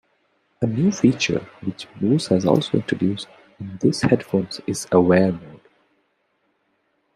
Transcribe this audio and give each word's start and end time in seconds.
A 0.61 0.65
new 0.65 0.91
feature 0.91 1.47
which 1.63 1.85
Bose 2.01 2.25
has 2.29 2.43
also 2.43 2.71
introduced 2.79 3.27
in 3.59 3.77
these 3.81 4.01
headphones 4.01 4.59
is 4.65 4.87
"Aware 4.91 5.31
Mode". 5.33 5.61